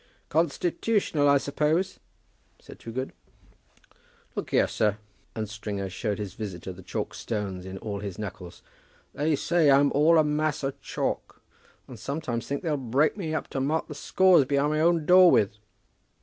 "Constitutional, 0.29 1.29
I 1.29 1.37
suppose?" 1.37 1.99
said 2.59 2.79
Toogood. 2.79 3.13
"Look 4.35 4.49
here, 4.49 4.65
sir;" 4.67 4.97
and 5.35 5.45
Mr. 5.45 5.49
Stringer 5.51 5.89
shewed 5.91 6.17
his 6.17 6.33
visitor 6.33 6.73
the 6.73 6.81
chalk 6.81 7.13
stones 7.13 7.67
in 7.67 7.77
all 7.77 7.99
his 7.99 8.17
knuckles. 8.17 8.63
"They 9.13 9.35
say 9.35 9.69
I'm 9.69 9.91
all 9.91 10.17
a 10.17 10.23
mass 10.23 10.63
of 10.63 10.81
chalk. 10.81 11.43
I 11.87 11.93
sometimes 11.93 12.47
think 12.47 12.63
they'll 12.63 12.77
break 12.77 13.15
me 13.15 13.35
up 13.35 13.47
to 13.49 13.59
mark 13.61 13.87
the 13.87 13.93
scores 13.93 14.45
behind 14.45 14.71
my 14.71 14.79
own 14.79 15.05
door 15.05 15.29
with." 15.29 15.59